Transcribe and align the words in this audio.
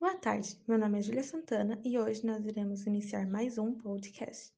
Boa 0.00 0.14
tarde, 0.14 0.56
meu 0.68 0.78
nome 0.78 1.00
é 1.00 1.02
Júlia 1.02 1.24
Santana 1.24 1.80
e 1.84 1.98
hoje 1.98 2.24
nós 2.24 2.46
iremos 2.46 2.86
iniciar 2.86 3.26
mais 3.26 3.58
um 3.58 3.74
podcast. 3.74 4.54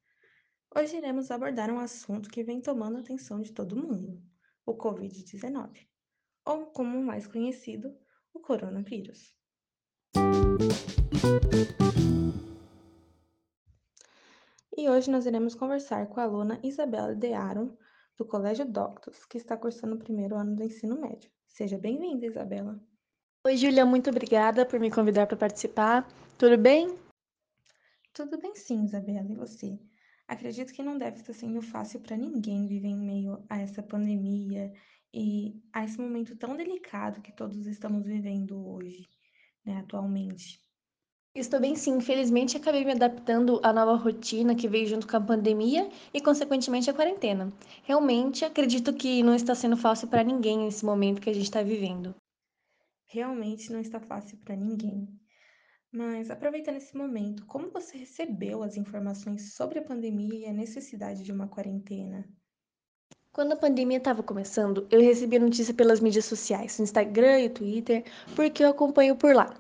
Hoje 0.77 0.99
iremos 0.99 1.31
abordar 1.31 1.71
um 1.71 1.79
assunto 1.79 2.29
que 2.29 2.45
vem 2.45 2.61
tomando 2.61 2.99
a 2.99 3.01
atenção 3.01 3.41
de 3.41 3.51
todo 3.51 3.75
mundo, 3.75 4.23
o 4.67 4.75
Covid-19, 4.75 5.89
ou 6.45 6.67
como 6.67 7.03
mais 7.03 7.27
conhecido, 7.27 7.97
o 8.35 8.41
coronavírus. 8.41 9.35
E 14.77 14.91
hoje 14.91 15.11
nós 15.11 15.25
iremos 15.25 15.55
conversar 15.55 16.07
com 16.09 16.21
a 16.21 16.25
aluna 16.25 16.61
Isabela 16.63 17.15
De 17.15 17.33
Aron, 17.33 17.75
do 18.15 18.27
Colégio 18.27 18.71
Doctos, 18.71 19.25
que 19.25 19.39
está 19.39 19.57
cursando 19.57 19.95
o 19.95 19.99
primeiro 19.99 20.37
ano 20.37 20.55
do 20.55 20.63
ensino 20.63 21.01
médio. 21.01 21.31
Seja 21.47 21.79
bem-vinda, 21.79 22.27
Isabela. 22.27 22.79
Oi, 23.43 23.57
Júlia, 23.57 23.87
muito 23.87 24.11
obrigada 24.11 24.67
por 24.67 24.79
me 24.79 24.91
convidar 24.91 25.27
para 25.27 25.35
participar. 25.35 26.07
Tudo 26.37 26.59
bem? 26.59 26.95
Tudo 28.13 28.39
bem 28.39 28.55
sim, 28.55 28.85
Isabela, 28.85 29.33
e 29.33 29.35
você? 29.35 29.79
Acredito 30.29 30.75
que 30.75 30.83
não 30.83 30.99
deve 30.99 31.17
estar 31.17 31.33
sendo 31.33 31.63
fácil 31.63 32.01
para 32.01 32.19
ninguém 32.19 32.67
viver 32.67 32.89
em 32.89 32.99
meio 32.99 33.43
a 33.49 33.59
essa 33.59 33.83
pandemia 33.83 34.71
e 35.15 35.59
a 35.73 35.83
esse 35.83 35.99
momento 35.99 36.37
tão 36.37 36.55
delicado 36.55 37.23
que 37.23 37.33
todos 37.33 37.67
estamos 37.67 38.05
vivendo 38.05 38.63
hoje, 38.75 39.09
né, 39.65 39.79
atualmente. 39.79 40.61
Estou 41.35 41.61
bem 41.61 41.75
sim, 41.75 41.93
infelizmente 41.93 42.59
acabei 42.59 42.85
me 42.85 42.93
adaptando 42.93 43.59
à 43.63 43.73
nova 43.73 43.95
rotina 43.95 44.55
que 44.55 44.69
veio 44.69 44.87
junto 44.87 45.09
com 45.09 45.17
a 45.17 45.21
pandemia 45.21 45.89
e, 46.13 46.21
consequentemente, 46.21 46.91
a 46.91 46.95
quarentena. 46.95 47.51
Realmente 47.85 48.45
acredito 48.45 48.93
que 48.93 49.23
não 49.23 49.35
está 49.35 49.55
sendo 49.55 49.79
fácil 49.79 50.09
para 50.09 50.23
ninguém 50.23 50.59
nesse 50.59 50.85
momento 50.85 51.23
que 51.23 51.31
a 51.31 51.35
gente 51.35 51.45
está 51.45 51.63
vivendo. 51.63 52.15
Realmente 53.13 53.73
não 53.73 53.81
está 53.81 53.99
fácil 53.99 54.39
para 54.39 54.55
ninguém. 54.55 55.09
Mas 55.93 56.31
aproveitando 56.31 56.77
esse 56.77 56.97
momento, 56.97 57.45
como 57.45 57.69
você 57.69 57.99
recebeu 57.99 58.63
as 58.63 58.77
informações 58.77 59.55
sobre 59.55 59.81
a 59.81 59.83
pandemia 59.83 60.39
e 60.39 60.47
a 60.47 60.53
necessidade 60.53 61.25
de 61.25 61.33
uma 61.33 61.49
quarentena? 61.49 62.25
Quando 63.33 63.53
a 63.53 63.57
pandemia 63.57 63.99
estava 63.99 64.23
começando, 64.23 64.87
eu 64.93 65.01
recebi 65.01 65.37
a 65.37 65.41
notícia 65.41 65.75
pelas 65.75 65.99
mídias 65.99 66.25
sociais, 66.25 66.79
no 66.79 66.85
Instagram 66.85 67.41
e 67.41 67.51
Twitter, 67.51 68.05
porque 68.37 68.63
eu 68.63 68.71
acompanho 68.71 69.17
por 69.17 69.35
lá. 69.35 69.53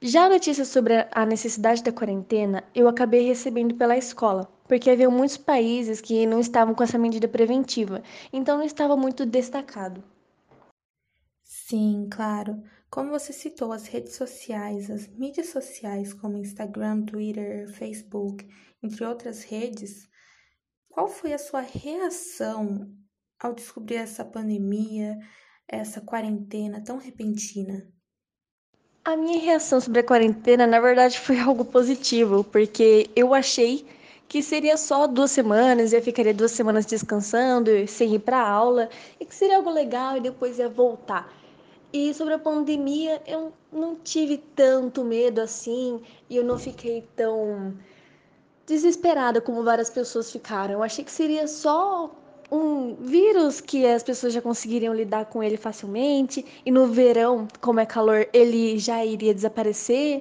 Já 0.00 0.24
a 0.24 0.30
notícia 0.30 0.64
sobre 0.64 1.06
a 1.10 1.26
necessidade 1.26 1.82
da 1.82 1.92
quarentena, 1.92 2.64
eu 2.74 2.88
acabei 2.88 3.26
recebendo 3.26 3.74
pela 3.74 3.98
escola, 3.98 4.50
porque 4.66 4.88
havia 4.88 5.10
muitos 5.10 5.36
países 5.36 6.00
que 6.00 6.24
não 6.24 6.40
estavam 6.40 6.74
com 6.74 6.82
essa 6.82 6.96
medida 6.96 7.28
preventiva, 7.28 8.02
então 8.32 8.56
não 8.56 8.64
estava 8.64 8.96
muito 8.96 9.26
destacado. 9.26 10.02
Sim, 11.42 12.08
claro. 12.10 12.62
Como 12.94 13.10
você 13.10 13.32
citou, 13.32 13.72
as 13.72 13.88
redes 13.88 14.14
sociais, 14.14 14.88
as 14.88 15.08
mídias 15.08 15.48
sociais 15.48 16.14
como 16.14 16.38
Instagram, 16.38 17.02
Twitter, 17.04 17.68
Facebook, 17.68 18.46
entre 18.80 19.04
outras 19.04 19.42
redes, 19.42 20.08
qual 20.88 21.08
foi 21.08 21.32
a 21.32 21.38
sua 21.38 21.60
reação 21.60 22.88
ao 23.42 23.52
descobrir 23.52 23.96
essa 23.96 24.24
pandemia, 24.24 25.18
essa 25.66 26.00
quarentena 26.00 26.84
tão 26.84 26.96
repentina? 26.96 27.84
A 29.04 29.16
minha 29.16 29.40
reação 29.40 29.80
sobre 29.80 29.98
a 29.98 30.04
quarentena, 30.04 30.64
na 30.64 30.78
verdade, 30.78 31.18
foi 31.18 31.40
algo 31.40 31.64
positivo, 31.64 32.44
porque 32.44 33.10
eu 33.16 33.34
achei 33.34 33.84
que 34.28 34.40
seria 34.40 34.76
só 34.76 35.08
duas 35.08 35.32
semanas, 35.32 35.92
eu 35.92 36.00
ficaria 36.00 36.32
duas 36.32 36.52
semanas 36.52 36.86
descansando, 36.86 37.70
sem 37.88 38.14
ir 38.14 38.20
para 38.20 38.40
aula, 38.40 38.88
e 39.18 39.26
que 39.26 39.34
seria 39.34 39.56
algo 39.56 39.70
legal 39.70 40.16
e 40.16 40.20
depois 40.20 40.60
ia 40.60 40.68
voltar. 40.68 41.42
E 41.94 42.12
sobre 42.12 42.34
a 42.34 42.38
pandemia, 42.40 43.22
eu 43.24 43.52
não 43.72 43.94
tive 43.94 44.38
tanto 44.56 45.04
medo 45.04 45.40
assim, 45.40 46.02
e 46.28 46.36
eu 46.36 46.42
não 46.42 46.58
fiquei 46.58 47.04
tão 47.14 47.72
desesperada 48.66 49.40
como 49.40 49.62
várias 49.62 49.90
pessoas 49.90 50.28
ficaram. 50.32 50.74
Eu 50.74 50.82
achei 50.82 51.04
que 51.04 51.12
seria 51.12 51.46
só 51.46 52.10
um 52.50 52.96
vírus 52.96 53.60
que 53.60 53.86
as 53.86 54.02
pessoas 54.02 54.32
já 54.32 54.42
conseguiriam 54.42 54.92
lidar 54.92 55.26
com 55.26 55.40
ele 55.40 55.56
facilmente, 55.56 56.44
e 56.66 56.70
no 56.72 56.88
verão, 56.88 57.46
como 57.60 57.78
é 57.78 57.86
calor, 57.86 58.26
ele 58.32 58.76
já 58.76 59.04
iria 59.04 59.32
desaparecer, 59.32 60.20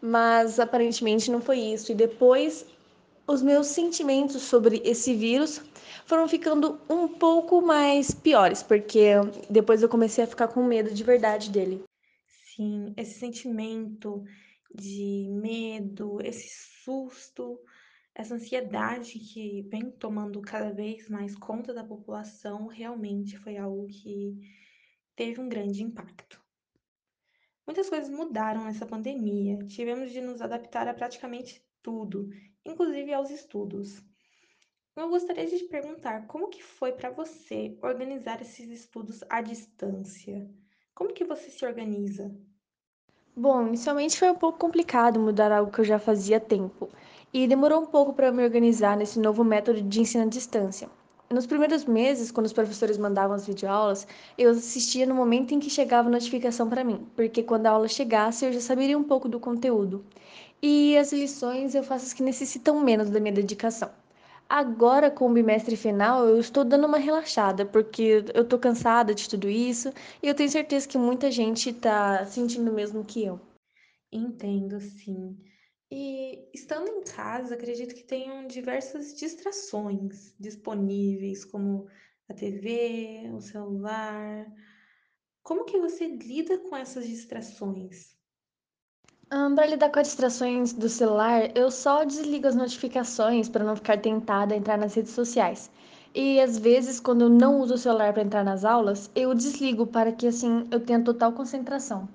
mas 0.00 0.58
aparentemente 0.58 1.30
não 1.30 1.40
foi 1.40 1.60
isso. 1.60 1.92
E 1.92 1.94
depois, 1.94 2.66
os 3.26 3.42
meus 3.42 3.68
sentimentos 3.68 4.42
sobre 4.42 4.82
esse 4.84 5.14
vírus 5.14 5.62
foram 6.06 6.28
ficando 6.28 6.80
um 6.88 7.08
pouco 7.08 7.62
mais 7.62 8.12
piores, 8.12 8.62
porque 8.62 9.12
depois 9.48 9.82
eu 9.82 9.88
comecei 9.88 10.24
a 10.24 10.26
ficar 10.26 10.48
com 10.48 10.64
medo 10.64 10.92
de 10.92 11.04
verdade 11.04 11.50
dele. 11.50 11.82
Sim, 12.54 12.92
esse 12.96 13.18
sentimento 13.18 14.24
de 14.74 15.28
medo, 15.30 16.18
esse 16.22 16.48
susto, 16.84 17.58
essa 18.14 18.34
ansiedade 18.34 19.18
que 19.18 19.62
vem 19.70 19.90
tomando 19.90 20.40
cada 20.42 20.70
vez 20.72 21.08
mais 21.08 21.34
conta 21.34 21.72
da 21.72 21.84
população, 21.84 22.66
realmente 22.66 23.38
foi 23.38 23.56
algo 23.56 23.86
que 23.86 24.38
teve 25.16 25.40
um 25.40 25.48
grande 25.48 25.82
impacto. 25.82 26.40
Muitas 27.66 27.88
coisas 27.88 28.10
mudaram 28.10 28.64
nessa 28.64 28.84
pandemia, 28.84 29.58
tivemos 29.66 30.10
de 30.10 30.20
nos 30.20 30.42
adaptar 30.42 30.88
a 30.88 30.94
praticamente 30.94 31.64
tudo, 31.82 32.28
inclusive 32.64 33.12
aos 33.12 33.30
estudos. 33.30 34.02
Eu 34.94 35.08
gostaria 35.08 35.46
de 35.46 35.58
te 35.58 35.64
perguntar 35.64 36.26
como 36.26 36.48
que 36.48 36.62
foi 36.62 36.92
para 36.92 37.10
você 37.10 37.76
organizar 37.82 38.42
esses 38.42 38.68
estudos 38.68 39.24
à 39.28 39.40
distância? 39.40 40.48
Como 40.94 41.14
que 41.14 41.24
você 41.24 41.50
se 41.50 41.64
organiza? 41.64 42.30
Bom, 43.34 43.68
inicialmente 43.68 44.18
foi 44.18 44.30
um 44.30 44.34
pouco 44.34 44.58
complicado 44.58 45.18
mudar 45.18 45.50
algo 45.50 45.72
que 45.72 45.80
eu 45.80 45.84
já 45.84 45.98
fazia 45.98 46.36
há 46.36 46.40
tempo, 46.40 46.90
e 47.32 47.46
demorou 47.46 47.80
um 47.80 47.86
pouco 47.86 48.12
para 48.12 48.30
me 48.30 48.44
organizar 48.44 48.94
nesse 48.94 49.18
novo 49.18 49.42
método 49.42 49.80
de 49.80 50.00
ensino 50.02 50.24
à 50.24 50.26
distância. 50.26 50.90
Nos 51.30 51.46
primeiros 51.46 51.86
meses, 51.86 52.30
quando 52.30 52.44
os 52.44 52.52
professores 52.52 52.98
mandavam 52.98 53.34
as 53.34 53.46
videoaulas, 53.46 54.06
eu 54.36 54.50
assistia 54.50 55.06
no 55.06 55.14
momento 55.14 55.54
em 55.54 55.58
que 55.58 55.70
chegava 55.70 56.08
a 56.08 56.12
notificação 56.12 56.68
para 56.68 56.84
mim, 56.84 57.06
porque 57.16 57.42
quando 57.42 57.64
a 57.64 57.70
aula 57.70 57.88
chegasse 57.88 58.44
eu 58.44 58.52
já 58.52 58.60
saberia 58.60 58.98
um 58.98 59.02
pouco 59.02 59.30
do 59.30 59.40
conteúdo. 59.40 60.04
E 60.62 60.96
as 60.96 61.12
lições 61.12 61.74
eu 61.74 61.82
faço 61.82 62.06
as 62.06 62.12
que 62.12 62.22
necessitam 62.22 62.80
menos 62.80 63.10
da 63.10 63.18
minha 63.18 63.34
dedicação. 63.34 63.92
Agora, 64.48 65.10
com 65.10 65.30
o 65.30 65.32
bimestre 65.32 65.76
final, 65.76 66.26
eu 66.26 66.38
estou 66.38 66.64
dando 66.64 66.86
uma 66.86 66.98
relaxada, 66.98 67.64
porque 67.66 68.22
eu 68.34 68.42
estou 68.42 68.58
cansada 68.58 69.14
de 69.14 69.28
tudo 69.28 69.48
isso 69.48 69.92
e 70.22 70.28
eu 70.28 70.34
tenho 70.34 70.50
certeza 70.50 70.86
que 70.86 70.98
muita 70.98 71.30
gente 71.30 71.70
está 71.70 72.24
sentindo 72.26 72.70
o 72.70 72.74
mesmo 72.74 73.04
que 73.04 73.24
eu. 73.24 73.40
Entendo, 74.12 74.78
sim. 74.80 75.36
E 75.90 76.48
estando 76.54 76.88
em 76.88 77.02
casa, 77.02 77.54
acredito 77.54 77.94
que 77.94 78.04
tenham 78.04 78.46
diversas 78.46 79.14
distrações 79.14 80.34
disponíveis, 80.38 81.44
como 81.44 81.88
a 82.28 82.34
TV, 82.34 83.30
o 83.34 83.40
celular. 83.40 84.46
Como 85.42 85.64
que 85.64 85.78
você 85.78 86.06
lida 86.06 86.58
com 86.58 86.76
essas 86.76 87.06
distrações? 87.06 88.21
Para 89.32 89.66
lidar 89.66 89.90
com 89.90 89.98
as 89.98 90.08
distrações 90.08 90.74
do 90.74 90.90
celular, 90.90 91.56
eu 91.56 91.70
só 91.70 92.04
desligo 92.04 92.46
as 92.46 92.54
notificações 92.54 93.48
para 93.48 93.64
não 93.64 93.74
ficar 93.74 93.98
tentada 93.98 94.52
a 94.52 94.58
entrar 94.58 94.76
nas 94.76 94.94
redes 94.94 95.12
sociais. 95.12 95.70
E 96.14 96.38
às 96.38 96.58
vezes, 96.58 97.00
quando 97.00 97.22
eu 97.22 97.28
não 97.30 97.58
uso 97.58 97.74
o 97.74 97.78
celular 97.78 98.12
para 98.12 98.22
entrar 98.22 98.44
nas 98.44 98.62
aulas, 98.62 99.10
eu 99.14 99.34
desligo 99.34 99.86
para 99.86 100.12
que 100.12 100.26
assim 100.26 100.68
eu 100.70 100.78
tenha 100.80 101.02
total 101.02 101.32
concentração. 101.32 102.06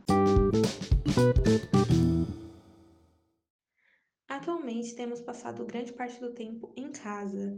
Atualmente 4.30 4.96
temos 4.96 5.20
passado 5.20 5.66
grande 5.66 5.94
parte 5.94 6.20
do 6.20 6.32
tempo 6.34 6.72
em 6.78 6.92
casa 6.92 7.58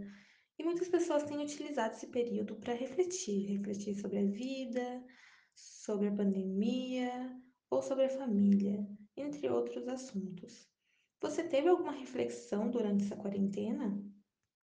e 0.57 0.63
muitas 0.63 0.87
pessoas 0.87 1.23
têm 1.23 1.43
utilizado 1.43 1.95
esse 1.95 2.07
período 2.07 2.55
para 2.55 2.73
refletir, 2.73 3.57
refletir 3.57 3.95
sobre 3.95 4.19
a 4.19 4.25
vida, 4.25 5.03
sobre 5.53 6.07
a 6.07 6.11
pandemia 6.11 7.11
ou 7.69 7.81
sobre 7.81 8.05
a 8.05 8.09
família, 8.09 8.87
entre 9.15 9.49
outros 9.49 9.87
assuntos. 9.87 10.67
Você 11.21 11.43
teve 11.43 11.67
alguma 11.67 11.91
reflexão 11.91 12.69
durante 12.69 13.03
essa 13.05 13.15
quarentena? 13.15 13.97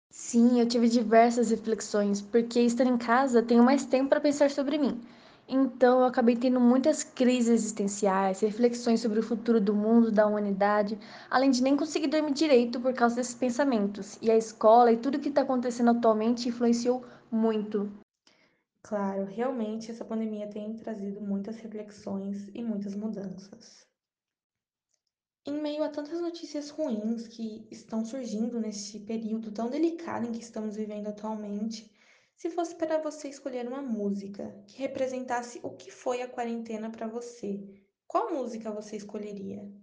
Sim, 0.09 0.61
eu 0.61 0.65
tive 0.67 0.87
diversas 0.87 1.49
reflexões, 1.49 2.21
porque 2.21 2.61
estar 2.61 2.85
em 2.85 2.97
casa 2.97 3.43
tenho 3.43 3.61
mais 3.61 3.85
tempo 3.85 4.09
para 4.09 4.21
pensar 4.21 4.49
sobre 4.49 4.77
mim. 4.77 5.01
Então, 5.47 5.99
eu 5.99 6.05
acabei 6.05 6.37
tendo 6.37 6.59
muitas 6.59 7.03
crises 7.03 7.49
existenciais, 7.49 8.39
reflexões 8.39 9.01
sobre 9.01 9.19
o 9.19 9.23
futuro 9.23 9.59
do 9.59 9.73
mundo, 9.73 10.09
da 10.09 10.25
humanidade, 10.25 10.97
além 11.29 11.51
de 11.51 11.61
nem 11.61 11.75
conseguir 11.75 12.07
dormir 12.07 12.31
direito 12.31 12.79
por 12.79 12.93
causa 12.93 13.17
desses 13.17 13.35
pensamentos. 13.35 14.17
E 14.21 14.31
a 14.31 14.37
escola 14.37 14.91
e 14.93 14.97
tudo 14.97 15.19
que 15.19 15.27
está 15.29 15.41
acontecendo 15.41 15.91
atualmente 15.91 16.47
influenciou 16.47 17.03
muito. 17.29 17.91
Claro, 18.83 19.25
realmente 19.25 19.89
essa 19.89 20.05
pandemia 20.05 20.47
tem 20.47 20.75
trazido 20.75 21.19
muitas 21.19 21.57
reflexões 21.57 22.49
e 22.53 22.61
muitas 22.61 22.93
mudanças. 22.93 23.87
Em 25.45 25.53
meio 25.61 25.83
a 25.83 25.89
tantas 25.89 26.19
notícias 26.19 26.69
ruins 26.69 27.27
que 27.29 27.65
estão 27.71 28.03
surgindo 28.03 28.59
neste 28.59 28.99
período 28.99 29.53
tão 29.53 29.69
delicado 29.69 30.25
em 30.25 30.33
que 30.33 30.41
estamos 30.41 30.75
vivendo 30.75 31.07
atualmente, 31.07 31.89
se 32.35 32.49
fosse 32.49 32.75
para 32.75 32.97
você 32.97 33.29
escolher 33.29 33.65
uma 33.67 33.81
música 33.81 34.61
que 34.67 34.79
representasse 34.79 35.59
o 35.63 35.75
que 35.77 35.89
foi 35.91 36.21
a 36.21 36.27
quarentena 36.27 36.89
para 36.91 37.07
você, 37.07 37.63
qual 38.05 38.33
música 38.33 38.69
você 38.71 38.97
escolheria? 38.97 39.82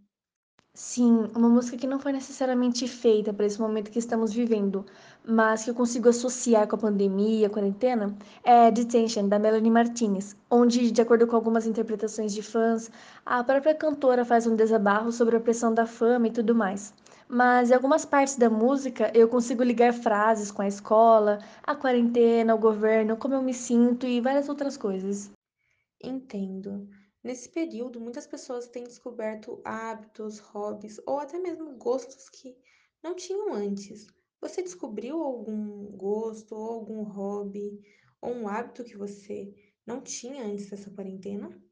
Sim, 0.75 1.31
uma 1.37 1.49
música 1.49 1.76
que 1.76 1.87
não 1.87 1.99
foi 2.00 2.11
necessariamente 2.12 2.88
feita 2.88 3.32
para 3.32 3.46
esse 3.46 3.61
momento 3.61 3.88
que 3.90 3.99
estamos 4.00 4.32
vivendo, 4.32 4.84
mas 5.25 5.62
que 5.64 5.70
eu 5.70 5.75
consigo 5.76 6.08
associar 6.08 6.67
com 6.67 6.75
a 6.76 6.78
pandemia, 6.78 7.46
a 7.46 7.50
quarentena, 7.50 8.17
é 8.43 8.69
Detention, 8.70 9.28
da 9.28 9.38
Melanie 9.38 9.70
Martinez, 9.70 10.34
onde, 10.50 10.90
de 10.90 11.00
acordo 11.02 11.26
com 11.26 11.37
algumas 11.37 11.67
interpretações 11.69 12.32
de 12.34 12.43
fãs, 12.43 12.90
a 13.25 13.43
própria 13.44 13.75
cantora 13.76 14.25
faz 14.25 14.44
um 14.46 14.56
desabafo 14.56 15.12
sobre 15.12 15.37
a 15.37 15.40
pressão 15.40 15.72
da 15.75 15.87
fama 15.87 16.26
e 16.28 16.32
tudo 16.32 16.52
mais. 16.55 16.93
Mas 17.28 17.70
em 17.70 17.75
algumas 17.75 18.05
partes 18.05 18.34
da 18.37 18.50
música 18.50 19.11
eu 19.14 19.28
consigo 19.28 19.62
ligar 19.62 19.93
frases 19.93 20.50
com 20.50 20.62
a 20.62 20.69
escola, 20.69 21.38
a 21.62 21.75
quarentena, 21.76 22.55
o 22.55 22.58
governo, 22.58 23.17
como 23.17 23.34
eu 23.34 23.43
me 23.43 23.55
sinto 23.55 24.05
e 24.06 24.20
várias 24.20 24.49
outras 24.49 24.76
coisas. 24.76 25.31
Entendo. 26.02 26.88
Nesse 27.22 27.49
período, 27.50 28.00
muitas 28.00 28.26
pessoas 28.26 28.67
têm 28.67 28.84
descoberto 28.84 29.61
hábitos, 29.64 30.38
hobbies 30.38 30.99
ou 31.06 31.19
até 31.19 31.38
mesmo 31.38 31.76
gostos 31.76 32.28
que 32.31 32.56
não 33.02 33.14
tinham 33.14 33.52
antes. 33.52 34.06
Você 34.40 34.62
descobriu 34.62 35.22
algum 35.22 35.84
gosto 35.96 36.55
ou 36.55 36.70
algum 36.70 37.02
hobby 37.02 37.82
ou 38.22 38.32
um 38.32 38.49
hábito 38.49 38.84
que 38.84 38.96
você 38.96 39.52
não 39.87 40.00
tinha 40.00 40.44
antes 40.44 40.70
dessa 40.70 40.90
quarentena? 40.90 41.62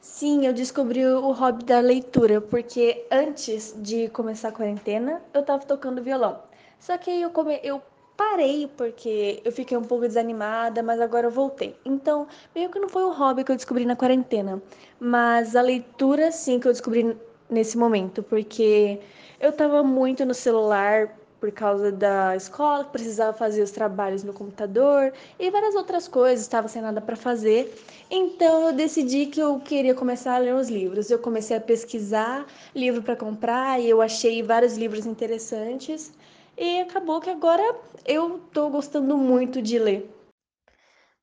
Sim, 0.00 0.46
eu 0.46 0.52
descobri 0.52 1.06
o 1.06 1.32
hobby 1.32 1.64
da 1.64 1.80
leitura, 1.80 2.40
porque 2.40 3.06
antes 3.10 3.74
de 3.82 4.08
começar 4.10 4.48
a 4.48 4.52
quarentena, 4.52 5.22
eu 5.32 5.40
estava 5.40 5.64
tocando 5.64 6.02
violão. 6.02 6.42
Só 6.78 6.98
que 6.98 7.10
eu, 7.10 7.30
come... 7.30 7.60
eu 7.62 7.82
parei 8.20 8.68
porque 8.76 9.40
eu 9.42 9.50
fiquei 9.50 9.78
um 9.78 9.82
pouco 9.82 10.06
desanimada, 10.06 10.82
mas 10.82 11.00
agora 11.00 11.28
eu 11.28 11.30
voltei. 11.30 11.74
Então, 11.86 12.26
meio 12.54 12.68
que 12.68 12.78
não 12.78 12.86
foi 12.86 13.02
um 13.02 13.14
hobby 13.14 13.42
que 13.42 13.50
eu 13.50 13.56
descobri 13.56 13.86
na 13.86 13.96
quarentena, 13.96 14.62
mas 15.00 15.56
a 15.56 15.62
leitura 15.62 16.30
sim 16.30 16.60
que 16.60 16.68
eu 16.68 16.72
descobri 16.72 17.16
nesse 17.48 17.78
momento, 17.78 18.22
porque 18.22 19.00
eu 19.40 19.48
estava 19.48 19.82
muito 19.82 20.26
no 20.26 20.34
celular 20.34 21.16
por 21.40 21.50
causa 21.50 21.90
da 21.90 22.36
escola, 22.36 22.84
precisava 22.84 23.32
fazer 23.32 23.62
os 23.62 23.70
trabalhos 23.70 24.22
no 24.22 24.34
computador 24.34 25.14
e 25.38 25.50
várias 25.50 25.74
outras 25.74 26.06
coisas, 26.06 26.42
estava 26.42 26.68
sem 26.68 26.82
nada 26.82 27.00
para 27.00 27.16
fazer. 27.16 27.74
Então 28.10 28.66
eu 28.66 28.72
decidi 28.74 29.24
que 29.26 29.40
eu 29.40 29.58
queria 29.60 29.94
começar 29.94 30.34
a 30.34 30.38
ler 30.38 30.54
os 30.54 30.68
livros. 30.68 31.10
Eu 31.10 31.18
comecei 31.18 31.56
a 31.56 31.60
pesquisar 31.60 32.46
livro 32.74 33.02
para 33.02 33.16
comprar 33.16 33.80
e 33.80 33.88
eu 33.88 34.02
achei 34.02 34.42
vários 34.42 34.76
livros 34.76 35.06
interessantes. 35.06 36.12
E 36.62 36.78
acabou 36.78 37.22
que 37.22 37.30
agora 37.30 37.62
eu 38.04 38.36
estou 38.36 38.68
gostando 38.68 39.16
muito 39.16 39.62
de 39.62 39.78
ler. 39.78 40.14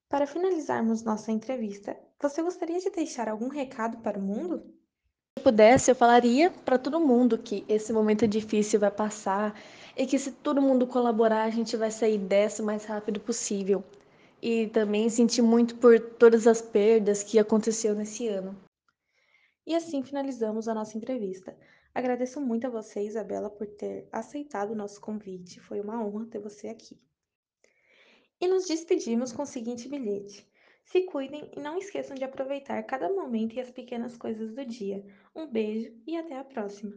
Para 0.10 0.26
finalizarmos 0.26 1.04
nossa 1.04 1.32
entrevista, 1.32 1.96
você 2.20 2.42
gostaria 2.42 2.80
de 2.80 2.90
deixar 2.90 3.30
algum 3.30 3.48
recado 3.48 3.98
para 3.98 4.18
o 4.18 4.22
mundo? 4.22 4.64
Se 4.64 5.38
eu 5.38 5.44
pudesse, 5.44 5.92
eu 5.92 5.96
falaria 5.96 6.50
para 6.50 6.80
todo 6.80 7.00
mundo 7.00 7.38
que 7.38 7.64
esse 7.70 7.94
momento 7.94 8.28
difícil 8.28 8.80
vai 8.80 8.90
passar 8.90 9.56
e 9.96 10.08
que 10.08 10.18
se 10.18 10.32
todo 10.32 10.60
mundo 10.60 10.88
colaborar, 10.88 11.44
a 11.44 11.52
gente 11.52 11.78
vai 11.78 11.92
sair 11.92 12.18
dessa 12.18 12.64
o 12.64 12.66
mais 12.66 12.86
rápido 12.86 13.20
possível. 13.20 13.84
E 14.42 14.66
também 14.70 15.08
senti 15.08 15.40
muito 15.40 15.76
por 15.76 16.00
todas 16.00 16.48
as 16.48 16.64
perdas 16.64 17.22
que 17.22 17.38
aconteceu 17.38 17.94
nesse 17.94 18.28
ano. 18.28 18.58
E 19.68 19.76
assim 19.76 20.02
finalizamos 20.02 20.68
a 20.68 20.74
nossa 20.74 20.98
entrevista. 20.98 21.56
Agradeço 21.98 22.40
muito 22.40 22.68
a 22.68 22.70
você, 22.70 23.02
Isabela, 23.02 23.50
por 23.50 23.66
ter 23.66 24.08
aceitado 24.12 24.70
o 24.70 24.76
nosso 24.76 25.02
convite. 25.02 25.60
Foi 25.60 25.82
uma 25.82 26.00
honra 26.06 26.28
ter 26.28 26.38
você 26.38 26.68
aqui. 26.68 26.96
E 28.40 28.48
nos 28.48 28.68
despedimos 28.68 29.34
com 29.34 29.42
o 29.42 29.48
seguinte 29.48 29.90
bilhete: 29.90 30.48
Se 30.84 31.02
cuidem 31.08 31.50
e 31.58 31.60
não 31.60 31.76
esqueçam 31.80 32.16
de 32.16 32.24
aproveitar 32.24 32.84
cada 32.84 33.10
momento 33.10 33.56
e 33.56 33.60
as 33.60 33.72
pequenas 33.72 34.16
coisas 34.16 34.54
do 34.54 34.64
dia. 34.64 35.04
Um 35.36 35.48
beijo 35.48 35.92
e 36.06 36.16
até 36.16 36.38
a 36.38 36.44
próxima! 36.44 36.96